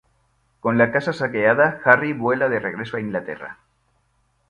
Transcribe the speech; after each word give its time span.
Con 0.61 0.79
la 0.79 0.91
casa 0.91 1.13
saqueada, 1.13 1.79
Harry 1.85 2.11
vuela 2.13 2.49
de 2.49 2.57
regreso 2.57 2.97
a 2.97 3.01
Inglaterra. 3.01 3.59